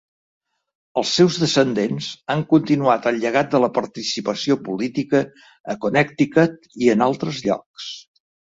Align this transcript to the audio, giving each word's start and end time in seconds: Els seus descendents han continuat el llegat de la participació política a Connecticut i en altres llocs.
Els 1.01 1.09
seus 1.17 1.35
descendents 1.41 2.07
han 2.35 2.41
continuat 2.53 3.05
el 3.13 3.21
llegat 3.25 3.53
de 3.53 3.61
la 3.65 3.71
participació 3.77 4.59
política 4.71 5.23
a 5.75 5.79
Connecticut 5.87 6.69
i 6.87 6.93
en 6.99 7.09
altres 7.11 7.47
llocs. 7.49 7.95